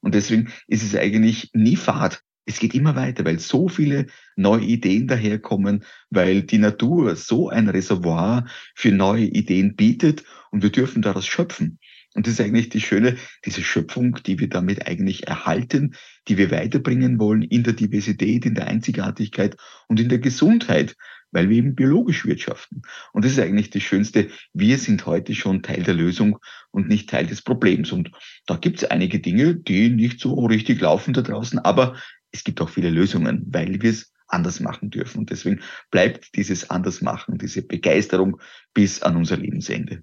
Und 0.00 0.14
deswegen 0.14 0.52
ist 0.66 0.82
es 0.82 0.96
eigentlich 0.96 1.50
nie 1.52 1.76
fad. 1.76 2.22
Es 2.44 2.58
geht 2.58 2.74
immer 2.74 2.96
weiter, 2.96 3.24
weil 3.24 3.38
so 3.38 3.68
viele 3.68 4.06
neue 4.34 4.64
Ideen 4.64 5.06
daherkommen, 5.06 5.84
weil 6.10 6.42
die 6.42 6.58
Natur 6.58 7.14
so 7.14 7.48
ein 7.48 7.68
Reservoir 7.68 8.46
für 8.74 8.90
neue 8.90 9.26
Ideen 9.26 9.76
bietet 9.76 10.24
und 10.50 10.62
wir 10.62 10.70
dürfen 10.70 11.02
daraus 11.02 11.26
schöpfen. 11.26 11.78
Und 12.14 12.26
das 12.26 12.34
ist 12.34 12.40
eigentlich 12.40 12.68
die 12.68 12.80
schöne, 12.80 13.16
diese 13.44 13.62
Schöpfung, 13.62 14.18
die 14.26 14.38
wir 14.38 14.48
damit 14.48 14.86
eigentlich 14.86 15.28
erhalten, 15.28 15.94
die 16.28 16.36
wir 16.36 16.50
weiterbringen 16.50 17.18
wollen 17.18 17.42
in 17.42 17.62
der 17.62 17.72
Diversität, 17.72 18.44
in 18.44 18.54
der 18.54 18.66
Einzigartigkeit 18.66 19.56
und 19.88 19.98
in 19.98 20.08
der 20.08 20.18
Gesundheit, 20.18 20.96
weil 21.32 21.48
wir 21.48 21.56
eben 21.56 21.74
biologisch 21.74 22.24
wirtschaften. 22.24 22.82
Und 23.12 23.24
das 23.24 23.32
ist 23.32 23.40
eigentlich 23.40 23.70
das 23.70 23.82
Schönste. 23.82 24.28
Wir 24.52 24.78
sind 24.78 25.06
heute 25.06 25.34
schon 25.34 25.62
Teil 25.62 25.82
der 25.82 25.94
Lösung 25.94 26.38
und 26.70 26.88
nicht 26.88 27.10
Teil 27.10 27.26
des 27.26 27.42
Problems. 27.42 27.90
Und 27.90 28.10
da 28.46 28.56
gibt 28.56 28.82
es 28.82 28.90
einige 28.90 29.18
Dinge, 29.18 29.56
die 29.56 29.90
nicht 29.90 30.20
so 30.20 30.34
richtig 30.46 30.80
laufen 30.80 31.14
da 31.14 31.22
draußen, 31.22 31.58
aber 31.58 31.96
es 32.30 32.44
gibt 32.44 32.60
auch 32.60 32.68
viele 32.68 32.90
Lösungen, 32.90 33.44
weil 33.50 33.82
wir 33.82 33.90
es 33.90 34.12
anders 34.28 34.60
machen 34.60 34.90
dürfen. 34.90 35.18
Und 35.18 35.30
deswegen 35.30 35.60
bleibt 35.90 36.34
dieses 36.36 36.70
Andersmachen, 36.70 37.38
diese 37.38 37.62
Begeisterung 37.62 38.40
bis 38.72 39.02
an 39.02 39.16
unser 39.16 39.36
Lebensende. 39.36 40.02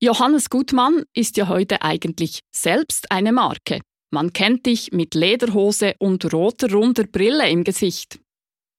Johannes 0.00 0.50
Gutmann 0.50 1.04
ist 1.14 1.36
ja 1.36 1.48
heute 1.48 1.82
eigentlich 1.82 2.40
selbst 2.50 3.10
eine 3.10 3.32
Marke. 3.32 3.80
Man 4.10 4.32
kennt 4.32 4.66
dich 4.66 4.92
mit 4.92 5.14
Lederhose 5.14 5.94
und 5.98 6.32
roter 6.32 6.70
runder 6.70 7.04
Brille 7.04 7.48
im 7.48 7.64
Gesicht. 7.64 8.20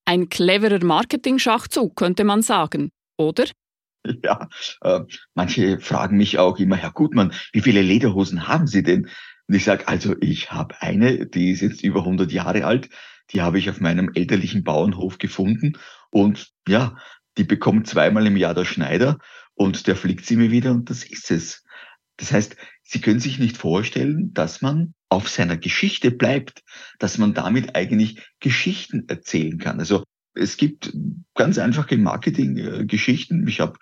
Ein 0.05 0.29
cleverer 0.29 0.83
Marketing-Schachzug, 0.83 1.95
könnte 1.95 2.24
man 2.24 2.41
sagen, 2.41 2.91
oder? 3.17 3.45
Ja, 4.24 4.47
äh, 4.81 5.01
manche 5.33 5.79
fragen 5.79 6.17
mich 6.17 6.38
auch 6.38 6.59
immer, 6.59 6.75
Herr 6.75 6.91
Gutmann, 6.91 7.33
wie 7.53 7.62
viele 7.62 7.81
Lederhosen 7.81 8.47
haben 8.47 8.67
Sie 8.67 8.83
denn? 8.83 9.09
Und 9.47 9.55
ich 9.55 9.63
sage, 9.63 9.88
also 9.88 10.15
ich 10.21 10.51
habe 10.51 10.75
eine, 10.79 11.25
die 11.25 11.51
ist 11.51 11.62
jetzt 11.62 11.83
über 11.83 12.01
100 12.01 12.31
Jahre 12.31 12.65
alt, 12.65 12.89
die 13.31 13.41
habe 13.41 13.57
ich 13.57 13.69
auf 13.69 13.81
meinem 13.81 14.12
elterlichen 14.13 14.63
Bauernhof 14.63 15.17
gefunden 15.17 15.74
und 16.12 16.51
ja, 16.67 16.95
die 17.38 17.43
bekommt 17.43 17.88
zweimal 17.88 18.27
im 18.27 18.38
Jahr 18.38 18.53
der 18.53 18.65
Schneider 18.65 19.17
und 19.55 19.88
der 19.88 19.95
fliegt 19.95 20.25
sie 20.25 20.35
mir 20.35 20.51
wieder 20.51 20.71
und 20.71 20.89
das 20.89 21.03
ist 21.03 21.31
es. 21.31 21.63
Das 22.17 22.31
heißt, 22.31 22.55
Sie 22.88 23.01
können 23.01 23.19
sich 23.19 23.39
nicht 23.39 23.57
vorstellen, 23.57 24.31
dass 24.33 24.62
man 24.62 24.93
auf 25.15 25.29
seiner 25.29 25.55
Geschichte 25.55 26.12
bleibt, 26.12 26.62
dass 27.00 27.17
man 27.17 27.34
damit 27.34 27.75
eigentlich 27.75 28.22
Geschichten 28.41 29.07
erzählen 29.07 29.57
kann. 29.57 29.79
Also 29.79 30.03
es 30.34 30.57
gibt 30.57 30.93
ganz 31.36 31.57
einfache 31.57 31.98
Marketinggeschichten. 31.98 33.48
Ich 33.48 33.62
habe 33.62 33.79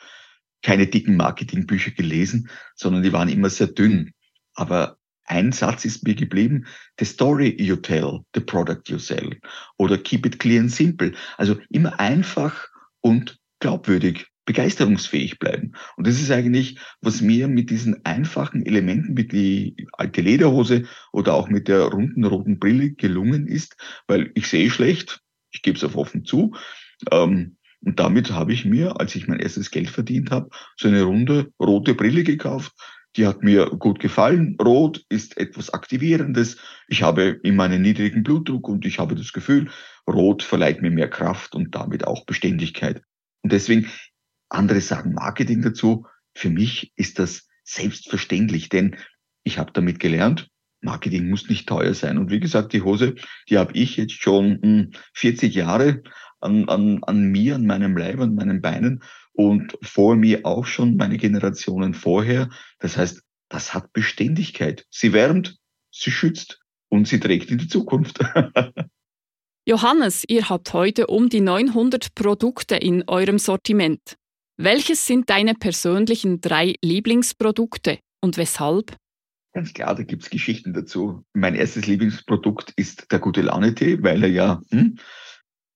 keine 0.61 0.85
dicken 0.85 1.17
Marketingbücher 1.17 1.91
gelesen, 1.91 2.49
sondern 2.75 3.01
die 3.01 3.11
waren 3.11 3.29
immer 3.29 3.49
sehr 3.49 3.67
dünn. 3.67 4.11
Aber 4.53 4.97
ein 5.25 5.51
Satz 5.51 5.85
ist 5.85 6.05
mir 6.05 6.13
geblieben, 6.13 6.67
the 6.99 7.05
story 7.05 7.55
you 7.59 7.77
tell, 7.77 8.21
the 8.35 8.41
product 8.41 8.89
you 8.89 8.99
sell. 8.99 9.39
Oder 9.77 9.97
keep 9.97 10.27
it 10.27 10.37
clear 10.37 10.61
and 10.61 10.71
simple. 10.71 11.13
Also 11.37 11.59
immer 11.69 11.99
einfach 11.99 12.67
und 13.01 13.39
glaubwürdig 13.59 14.27
begeisterungsfähig 14.45 15.39
bleiben. 15.39 15.73
Und 15.95 16.07
das 16.07 16.19
ist 16.19 16.31
eigentlich, 16.31 16.79
was 17.01 17.21
mir 17.21 17.47
mit 17.47 17.69
diesen 17.69 18.05
einfachen 18.05 18.65
Elementen, 18.65 19.17
wie 19.17 19.27
die 19.27 19.87
alte 19.93 20.21
Lederhose 20.21 20.83
oder 21.11 21.33
auch 21.33 21.49
mit 21.49 21.67
der 21.67 21.83
runden 21.83 22.25
roten 22.25 22.59
Brille 22.59 22.91
gelungen 22.91 23.47
ist, 23.47 23.77
weil 24.07 24.31
ich 24.35 24.47
sehe 24.47 24.69
schlecht, 24.69 25.21
ich 25.51 25.61
gebe 25.61 25.77
es 25.77 25.83
auf 25.83 25.95
offen 25.95 26.25
zu. 26.25 26.55
Ähm, 27.11 27.57
und 27.85 27.99
damit 27.99 28.31
habe 28.31 28.53
ich 28.53 28.65
mir, 28.65 28.99
als 28.99 29.15
ich 29.15 29.27
mein 29.27 29.39
erstes 29.39 29.69
Geld 29.71 29.89
verdient 29.89 30.31
habe, 30.31 30.49
so 30.77 30.87
eine 30.87 31.03
runde 31.03 31.51
rote 31.59 31.93
Brille 31.93 32.23
gekauft. 32.23 32.73
Die 33.15 33.27
hat 33.27 33.43
mir 33.43 33.67
gut 33.67 33.99
gefallen. 33.99 34.57
Rot 34.59 35.05
ist 35.09 35.37
etwas 35.37 35.69
Aktivierendes. 35.71 36.57
Ich 36.87 37.03
habe 37.03 37.39
immer 37.43 37.63
einen 37.63 37.81
niedrigen 37.81 38.23
Blutdruck 38.23 38.67
und 38.67 38.85
ich 38.85 38.99
habe 38.99 39.15
das 39.15 39.33
Gefühl, 39.33 39.69
Rot 40.09 40.41
verleiht 40.41 40.81
mir 40.81 40.89
mehr 40.89 41.09
Kraft 41.09 41.53
und 41.53 41.75
damit 41.75 42.07
auch 42.07 42.25
Beständigkeit. 42.25 43.03
Und 43.43 43.51
deswegen 43.51 43.87
andere 44.53 44.81
sagen 44.81 45.13
Marketing 45.13 45.61
dazu. 45.61 46.05
Für 46.33 46.49
mich 46.49 46.93
ist 46.95 47.19
das 47.19 47.47
selbstverständlich, 47.63 48.69
denn 48.69 48.95
ich 49.43 49.57
habe 49.57 49.71
damit 49.73 49.99
gelernt, 49.99 50.49
Marketing 50.81 51.29
muss 51.29 51.49
nicht 51.49 51.67
teuer 51.67 51.93
sein. 51.93 52.17
Und 52.17 52.29
wie 52.29 52.39
gesagt, 52.39 52.73
die 52.73 52.81
Hose, 52.81 53.15
die 53.49 53.57
habe 53.57 53.73
ich 53.73 53.97
jetzt 53.97 54.21
schon 54.21 54.91
40 55.13 55.53
hm, 55.53 55.59
Jahre 55.59 56.03
an, 56.41 56.67
an, 56.67 57.03
an 57.03 57.31
mir, 57.31 57.55
an 57.55 57.65
meinem 57.65 57.95
Leib, 57.97 58.19
an 58.19 58.35
meinen 58.35 58.61
Beinen 58.61 59.01
und 59.31 59.77
vor 59.81 60.15
mir 60.15 60.45
auch 60.45 60.65
schon 60.65 60.97
meine 60.97 61.17
Generationen 61.17 61.93
vorher. 61.93 62.49
Das 62.79 62.97
heißt, 62.97 63.21
das 63.49 63.73
hat 63.73 63.93
Beständigkeit. 63.93 64.85
Sie 64.89 65.13
wärmt, 65.13 65.57
sie 65.91 66.11
schützt 66.11 66.59
und 66.89 67.07
sie 67.07 67.19
trägt 67.19 67.49
in 67.49 67.59
die 67.59 67.67
Zukunft. 67.67 68.19
Johannes, 69.65 70.25
ihr 70.27 70.49
habt 70.49 70.73
heute 70.73 71.07
um 71.07 71.29
die 71.29 71.39
900 71.39 72.13
Produkte 72.15 72.75
in 72.75 73.05
eurem 73.07 73.39
Sortiment. 73.39 74.17
Welches 74.57 75.07
sind 75.07 75.31
deine 75.31 75.55
persönlichen 75.55 76.39
drei 76.39 76.75
Lieblingsprodukte 76.83 77.97
und 78.21 78.37
weshalb? 78.37 78.95
Ganz 79.53 79.73
klar, 79.73 79.95
da 79.95 80.03
gibt's 80.03 80.29
Geschichten 80.29 80.73
dazu. 80.73 81.23
Mein 81.33 81.55
erstes 81.55 81.87
Lieblingsprodukt 81.87 82.71
ist 82.75 83.11
der 83.11 83.19
gute 83.19 83.41
Laune-Tee, 83.41 84.03
weil 84.03 84.23
er 84.23 84.29
ja 84.29 84.61
hm, 84.69 84.97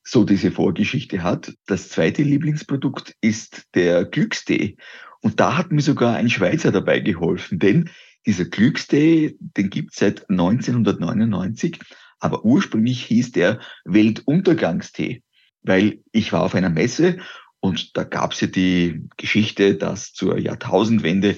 so 0.04 0.24
diese 0.24 0.52
Vorgeschichte 0.52 1.24
hat. 1.24 1.54
Das 1.66 1.90
zweite 1.90 2.22
Lieblingsprodukt 2.22 3.16
ist 3.20 3.66
der 3.74 4.06
Glückstee. 4.06 4.78
Und 5.22 5.40
da 5.40 5.58
hat 5.58 5.72
mir 5.72 5.82
sogar 5.82 6.16
ein 6.16 6.30
Schweizer 6.30 6.72
dabei 6.72 7.00
geholfen, 7.00 7.58
denn 7.58 7.90
dieser 8.28 8.46
Glückstee, 8.46 9.38
den 9.40 9.72
gibt's 9.72 9.98
seit 9.98 10.30
1999, 10.30 11.80
aber 12.20 12.46
ursprünglich 12.46 13.04
hieß 13.06 13.32
der 13.32 13.60
Weltuntergangstee, 13.86 15.24
weil 15.64 16.04
ich 16.12 16.32
war 16.32 16.44
auf 16.44 16.54
einer 16.54 16.70
Messe 16.70 17.18
und 17.60 17.98
da 17.98 18.04
gab 18.04 18.34
es 18.34 18.42
ja 18.42 18.48
die 18.48 19.08
Geschichte, 19.18 19.76
dass 19.76 20.14
zur 20.14 20.38
Jahrtausendwende 20.38 21.38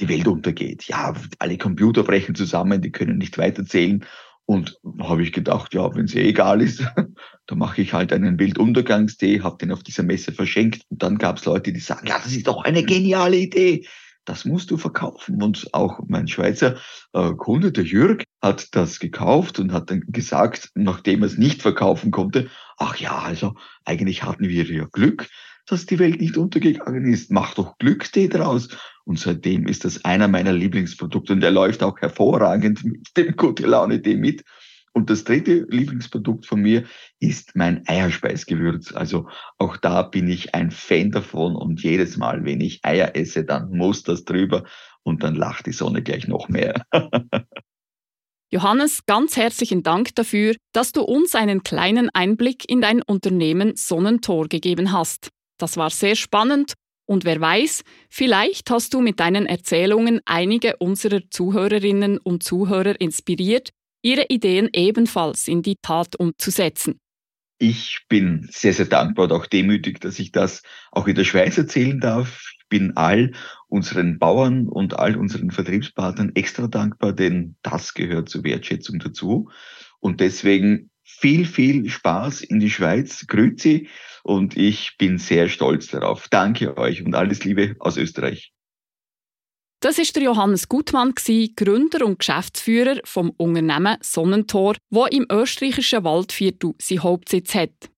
die 0.00 0.08
Welt 0.08 0.26
untergeht. 0.26 0.84
Ja, 0.88 1.14
alle 1.38 1.58
Computer 1.58 2.02
brechen 2.02 2.34
zusammen, 2.34 2.80
die 2.80 2.90
können 2.90 3.18
nicht 3.18 3.38
weiterzählen. 3.38 4.04
Und 4.46 4.80
habe 4.98 5.22
ich 5.22 5.32
gedacht, 5.32 5.74
ja, 5.74 5.94
wenn 5.94 6.06
es 6.06 6.14
eh 6.14 6.28
egal 6.28 6.60
ist, 6.60 6.84
dann 7.46 7.58
mache 7.58 7.82
ich 7.82 7.92
halt 7.92 8.12
einen 8.12 8.38
Weltuntergangstee, 8.40 9.42
habe 9.42 9.58
den 9.58 9.70
auf 9.70 9.84
dieser 9.84 10.02
Messe 10.02 10.32
verschenkt. 10.32 10.82
Und 10.88 11.02
dann 11.02 11.18
gab 11.18 11.36
es 11.36 11.44
Leute, 11.44 11.72
die 11.72 11.78
sagen, 11.78 12.08
ja, 12.08 12.18
das 12.18 12.32
ist 12.32 12.48
doch 12.48 12.64
eine 12.64 12.82
geniale 12.82 13.36
Idee. 13.36 13.86
Das 14.24 14.44
musst 14.44 14.70
du 14.70 14.76
verkaufen. 14.76 15.40
Und 15.40 15.68
auch 15.72 16.00
mein 16.08 16.26
Schweizer 16.26 16.78
äh, 17.12 17.30
Kunde, 17.32 17.70
der 17.70 17.84
Jürg, 17.84 18.24
hat 18.42 18.74
das 18.74 18.98
gekauft 18.98 19.60
und 19.60 19.72
hat 19.72 19.90
dann 19.90 20.02
gesagt, 20.08 20.70
nachdem 20.74 21.22
er 21.22 21.26
es 21.26 21.38
nicht 21.38 21.62
verkaufen 21.62 22.10
konnte, 22.10 22.50
ach 22.76 22.96
ja, 22.96 23.18
also 23.18 23.54
eigentlich 23.84 24.24
hatten 24.24 24.48
wir 24.48 24.64
ja 24.64 24.86
Glück 24.90 25.28
dass 25.70 25.86
die 25.86 25.98
Welt 25.98 26.20
nicht 26.20 26.36
untergegangen 26.36 27.10
ist. 27.12 27.30
Mach 27.30 27.54
doch 27.54 27.78
Glückstee 27.78 28.28
draus. 28.28 28.68
Und 29.04 29.18
seitdem 29.18 29.66
ist 29.66 29.84
das 29.84 30.04
einer 30.04 30.28
meiner 30.28 30.52
Lieblingsprodukte 30.52 31.32
und 31.32 31.42
er 31.42 31.50
läuft 31.50 31.82
auch 31.82 31.98
hervorragend 32.00 32.84
mit 32.84 33.16
dem 33.16 33.36
Gute 33.36 33.66
Laune 33.66 34.02
Tee 34.02 34.16
mit. 34.16 34.44
Und 34.92 35.08
das 35.08 35.22
dritte 35.22 35.66
Lieblingsprodukt 35.68 36.46
von 36.46 36.60
mir 36.60 36.84
ist 37.20 37.54
mein 37.54 37.86
Eierspeisgewürz. 37.86 38.92
Also 38.92 39.28
auch 39.56 39.76
da 39.76 40.02
bin 40.02 40.28
ich 40.28 40.54
ein 40.54 40.72
Fan 40.72 41.12
davon 41.12 41.54
und 41.54 41.82
jedes 41.82 42.16
Mal, 42.16 42.44
wenn 42.44 42.60
ich 42.60 42.84
Eier 42.84 43.14
esse, 43.14 43.44
dann 43.44 43.70
muss 43.70 44.02
das 44.02 44.24
drüber 44.24 44.64
und 45.04 45.22
dann 45.22 45.36
lacht 45.36 45.66
die 45.66 45.72
Sonne 45.72 46.02
gleich 46.02 46.26
noch 46.26 46.48
mehr. 46.48 46.84
Johannes, 48.52 49.06
ganz 49.06 49.36
herzlichen 49.36 49.84
Dank 49.84 50.16
dafür, 50.16 50.56
dass 50.72 50.90
du 50.90 51.02
uns 51.02 51.36
einen 51.36 51.62
kleinen 51.62 52.10
Einblick 52.12 52.68
in 52.68 52.80
dein 52.80 53.00
Unternehmen 53.00 53.76
Sonnentor 53.76 54.48
gegeben 54.48 54.90
hast. 54.90 55.30
Das 55.60 55.76
war 55.76 55.90
sehr 55.90 56.16
spannend 56.16 56.74
und 57.10 57.24
wer 57.24 57.40
weiß, 57.40 57.82
vielleicht 58.08 58.70
hast 58.70 58.94
du 58.94 59.00
mit 59.00 59.18
deinen 59.18 59.46
Erzählungen 59.46 60.20
einige 60.26 60.76
unserer 60.76 61.22
Zuhörerinnen 61.28 62.18
und 62.18 62.44
Zuhörer 62.44 63.00
inspiriert, 63.00 63.70
ihre 64.00 64.26
Ideen 64.28 64.68
ebenfalls 64.72 65.48
in 65.48 65.62
die 65.62 65.74
Tat 65.82 66.14
umzusetzen. 66.14 67.00
Ich 67.58 68.06
bin 68.08 68.48
sehr, 68.52 68.72
sehr 68.74 68.86
dankbar 68.86 69.24
und 69.24 69.32
auch 69.32 69.46
demütig, 69.46 70.00
dass 70.00 70.20
ich 70.20 70.30
das 70.30 70.62
auch 70.92 71.08
in 71.08 71.16
der 71.16 71.24
Schweiz 71.24 71.58
erzählen 71.58 71.98
darf. 71.98 72.44
Ich 72.60 72.68
bin 72.68 72.96
all 72.96 73.32
unseren 73.66 74.20
Bauern 74.20 74.68
und 74.68 74.96
all 74.96 75.16
unseren 75.16 75.50
Vertriebspartnern 75.50 76.30
extra 76.36 76.68
dankbar, 76.68 77.12
denn 77.12 77.56
das 77.62 77.92
gehört 77.92 78.28
zur 78.28 78.44
Wertschätzung 78.44 79.00
dazu. 79.00 79.50
Und 79.98 80.20
deswegen 80.20 80.90
viel, 81.18 81.44
viel 81.44 81.88
Spaß 81.88 82.42
in 82.42 82.60
die 82.60 82.70
Schweiz. 82.70 83.26
Grüezi 83.26 83.88
und 84.22 84.56
ich 84.56 84.96
bin 84.98 85.18
sehr 85.18 85.48
stolz 85.48 85.88
darauf. 85.88 86.28
Danke 86.28 86.76
euch 86.76 87.02
und 87.04 87.14
alles 87.14 87.44
Liebe 87.44 87.76
aus 87.78 87.96
Österreich. 87.96 88.52
Das 89.82 89.98
ist 89.98 90.14
der 90.14 90.24
Johannes 90.24 90.68
Gutmann, 90.68 91.14
Gründer 91.14 92.04
und 92.04 92.18
Geschäftsführer 92.18 93.00
vom 93.04 93.30
Unternehmen 93.38 93.96
Sonnentor, 94.02 94.76
wo 94.90 95.06
im 95.06 95.26
österreichischen 95.32 96.04
Waldviertel 96.04 96.74
sein 96.78 97.02
Hauptsitz 97.02 97.54
hat. 97.54 97.90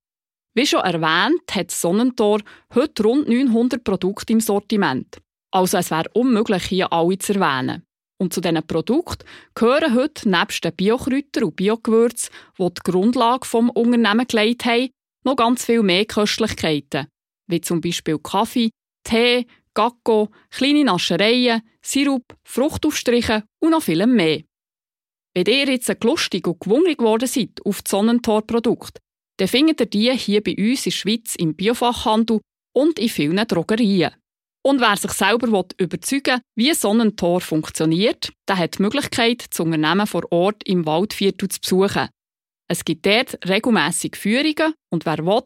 Wie 0.55 0.67
schon 0.67 0.81
erwähnt, 0.81 1.43
hat 1.51 1.73
Sonnentor 1.73 2.41
heute 2.75 3.03
rund 3.03 3.29
900 3.29 3.83
Produkte 3.83 4.33
im 4.33 4.41
Sortiment. 4.41 5.19
Also 5.51 5.79
es 5.79 5.91
wäre 5.91 6.09
unmöglich, 6.15 6.65
hier 6.65 6.93
alle 6.93 7.19
zu 7.19 7.35
erwähnen. 7.35 7.85
Und 8.23 8.33
zu 8.33 8.41
diesen 8.41 8.65
Produkten 8.65 9.27
gehören 9.57 9.97
heute 9.97 10.29
nebst 10.29 10.63
den 10.63 10.77
Biokräutern 10.77 11.43
und 11.43 11.57
Biogewürzen, 11.57 12.31
die 12.57 12.69
die 12.69 12.83
Grundlage 12.85 13.45
vom 13.45 13.69
Unternehmen 13.69 14.29
gelegt 14.29 14.65
haben, 14.65 14.91
noch 15.25 15.35
ganz 15.35 15.65
viel 15.65 15.83
mehr 15.83 16.05
Köstlichkeiten, 16.05 17.09
wie 17.49 17.61
zum 17.61 17.81
Beispiel 17.81 18.21
Kaffee, 18.21 18.71
Tee, 19.03 19.45
Gacko, 19.75 20.31
kleine 20.51 20.85
Naschereien, 20.85 21.63
Sirup, 21.85 22.23
Fruchtaufstriche 22.45 23.43
und 23.59 23.73
noch 23.73 23.83
viel 23.83 24.07
mehr. 24.07 24.43
Wenn 25.35 25.47
ihr 25.47 25.69
jetzt 25.69 26.05
lustig 26.05 26.47
und 26.47 26.61
gewungen 26.61 26.97
geworden 26.97 27.27
seid 27.27 27.59
auf 27.65 27.83
die 27.83 27.91
Sonnentor-Produkte, 27.91 29.01
dann 29.39 29.49
findet 29.49 29.81
ihr 29.81 29.87
die 29.87 30.17
hier 30.17 30.45
bei 30.45 30.55
uns 30.57 30.87
in 30.87 30.91
der 30.91 30.97
Schweiz 30.97 31.35
im 31.35 31.57
Biofachhandel 31.57 32.41
und 32.73 33.01
in 33.01 33.09
vielen 33.09 33.45
Drogerien. 33.49 34.13
Und 34.65 34.81
wer 34.81 34.97
sich 34.97 35.11
selber 35.11 35.65
überzeugen 35.77 36.35
will, 36.35 36.43
wie 36.55 36.75
Sonnentor 36.75 37.41
funktioniert, 37.41 38.33
der 38.49 38.59
hat 38.59 38.79
die 38.79 38.83
Möglichkeit, 38.83 39.47
das 39.51 39.59
Unternehmen 39.61 40.07
vor 40.07 40.31
Ort 40.31 40.63
im 40.65 40.87
Waldviertel 40.87 41.49
zu 41.49 41.61
besuchen. 41.61 42.09
Es 42.69 42.85
gibt 42.85 43.05
dort 43.05 43.39
regelmässig 43.47 44.17
Führungen 44.17 44.75
und 44.91 45.05
wer 45.05 45.19
will, 45.19 45.43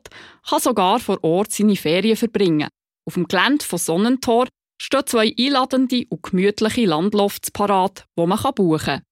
kann 0.48 0.60
sogar 0.60 1.00
vor 1.00 1.22
Ort 1.24 1.50
seine 1.50 1.76
Ferien 1.76 2.16
verbringen. 2.16 2.68
Auf 3.06 3.14
dem 3.14 3.26
Gelände 3.26 3.64
von 3.64 3.78
Sonnentor 3.78 4.48
stehen 4.80 5.06
zwei 5.06 5.34
einladende 5.38 6.04
und 6.10 6.22
gemütliche 6.22 6.84
Landlofts 6.84 7.50
parat, 7.50 8.04
wo 8.16 8.26
man 8.26 8.38
buchen 8.54 8.84
kann. 8.84 9.02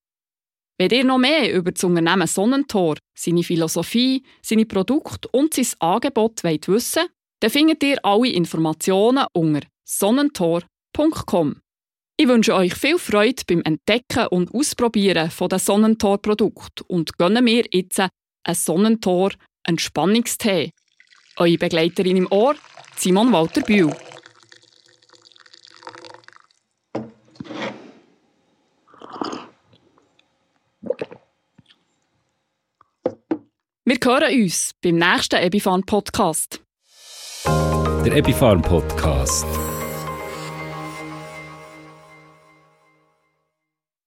Wenn 0.79 0.91
ihr 0.91 1.05
noch 1.05 1.19
mehr 1.19 1.53
über 1.53 1.73
das 1.73 1.83
Unternehmen 1.83 2.27
Sonnentor, 2.27 2.97
seine 3.17 3.43
Philosophie, 3.43 4.23
seine 4.43 4.67
Produkte 4.67 5.29
und 5.29 5.55
sein 5.55 5.67
Angebot 5.79 6.45
wollt 6.45 6.69
wissen 6.69 7.05
dann 7.41 7.51
findet 7.51 7.83
ihr 7.83 7.99
alle 8.03 8.29
Informationen 8.29 9.27
unter 9.35 9.67
sonnentor.com. 9.85 11.61
Ich 12.17 12.29
wünsche 12.29 12.55
euch 12.55 12.75
viel 12.75 12.99
Freude 12.99 13.43
beim 13.47 13.63
Entdecken 13.63 14.29
und 14.29 14.55
Ausprobieren 14.55 15.31
der 15.51 15.59
Sonnentor-Produkte 15.59 16.85
und 16.85 17.19
gönne 17.19 17.43
mir 17.43 17.65
jetzt 17.73 17.99
einen 17.99 18.11
Sonnentor 18.55 19.33
Entspannungstee. 19.65 20.71
Eure 21.37 21.59
Begleiterin 21.59 22.17
im 22.17 22.31
Ohr, 22.31 22.55
Simon 22.97 23.33
Walter 23.33 23.63
Bühl. 23.63 23.93
Wir 33.87 33.99
hören 34.03 34.43
uns 34.43 34.71
beim 34.81 34.97
nächsten 34.97 35.37
Ebifarm 35.37 35.83
Podcast. 35.83 36.61
Der 37.47 38.17
Epifarm 38.17 38.63
Podcast. 38.63 39.47